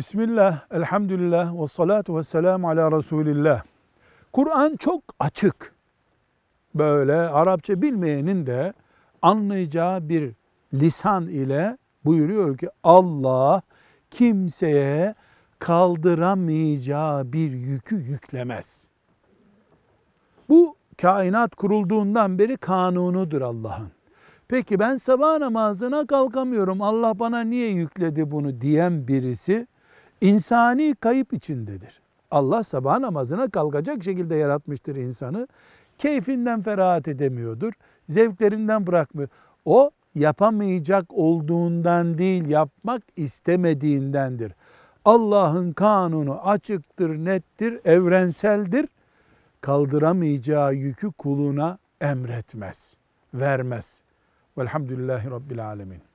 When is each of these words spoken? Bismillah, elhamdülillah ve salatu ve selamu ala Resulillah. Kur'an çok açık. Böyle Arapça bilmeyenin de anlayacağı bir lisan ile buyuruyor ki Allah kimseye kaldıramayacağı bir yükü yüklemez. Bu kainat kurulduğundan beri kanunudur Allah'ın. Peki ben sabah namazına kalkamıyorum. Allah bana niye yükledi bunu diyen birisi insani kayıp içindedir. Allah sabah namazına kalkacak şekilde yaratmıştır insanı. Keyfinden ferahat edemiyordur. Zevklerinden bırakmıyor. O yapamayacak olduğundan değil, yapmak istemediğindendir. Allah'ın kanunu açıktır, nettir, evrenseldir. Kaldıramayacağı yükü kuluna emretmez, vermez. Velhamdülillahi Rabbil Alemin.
Bismillah, 0.00 0.60
elhamdülillah 0.70 1.62
ve 1.62 1.66
salatu 1.66 2.16
ve 2.16 2.22
selamu 2.22 2.68
ala 2.68 2.92
Resulillah. 2.92 3.62
Kur'an 4.32 4.76
çok 4.76 5.02
açık. 5.18 5.74
Böyle 6.74 7.14
Arapça 7.14 7.82
bilmeyenin 7.82 8.46
de 8.46 8.72
anlayacağı 9.22 10.08
bir 10.08 10.32
lisan 10.74 11.28
ile 11.28 11.78
buyuruyor 12.04 12.56
ki 12.58 12.68
Allah 12.84 13.62
kimseye 14.10 15.14
kaldıramayacağı 15.58 17.32
bir 17.32 17.52
yükü 17.52 17.96
yüklemez. 17.96 18.88
Bu 20.48 20.76
kainat 21.02 21.54
kurulduğundan 21.54 22.38
beri 22.38 22.56
kanunudur 22.56 23.40
Allah'ın. 23.40 23.92
Peki 24.48 24.78
ben 24.78 24.96
sabah 24.96 25.38
namazına 25.38 26.06
kalkamıyorum. 26.06 26.82
Allah 26.82 27.18
bana 27.18 27.40
niye 27.40 27.68
yükledi 27.68 28.30
bunu 28.30 28.60
diyen 28.60 29.08
birisi 29.08 29.66
insani 30.20 30.94
kayıp 30.94 31.32
içindedir. 31.32 32.00
Allah 32.30 32.64
sabah 32.64 32.98
namazına 32.98 33.50
kalkacak 33.50 34.04
şekilde 34.04 34.34
yaratmıştır 34.34 34.96
insanı. 34.96 35.48
Keyfinden 35.98 36.62
ferahat 36.62 37.08
edemiyordur. 37.08 37.72
Zevklerinden 38.08 38.86
bırakmıyor. 38.86 39.28
O 39.64 39.90
yapamayacak 40.14 41.06
olduğundan 41.10 42.18
değil, 42.18 42.46
yapmak 42.48 43.02
istemediğindendir. 43.16 44.52
Allah'ın 45.04 45.72
kanunu 45.72 46.48
açıktır, 46.48 47.10
nettir, 47.10 47.80
evrenseldir. 47.84 48.88
Kaldıramayacağı 49.60 50.74
yükü 50.74 51.12
kuluna 51.12 51.78
emretmez, 52.00 52.96
vermez. 53.34 54.02
Velhamdülillahi 54.58 55.30
Rabbil 55.30 55.66
Alemin. 55.66 56.09